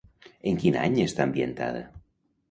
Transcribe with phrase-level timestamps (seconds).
[0.51, 1.83] En quin any està ambientada?